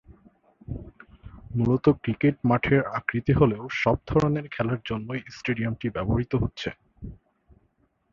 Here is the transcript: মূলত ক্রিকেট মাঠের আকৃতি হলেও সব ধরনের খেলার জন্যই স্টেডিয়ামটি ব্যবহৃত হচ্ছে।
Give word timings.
মূলত 1.55 1.85
ক্রিকেট 2.03 2.35
মাঠের 2.43 2.81
আকৃতি 2.91 3.33
হলেও 3.33 3.63
সব 3.73 3.97
ধরনের 4.07 4.45
খেলার 4.47 4.79
জন্যই 4.85 5.21
স্টেডিয়ামটি 5.29 5.87
ব্যবহৃত 5.89 6.33
হচ্ছে। 6.35 6.69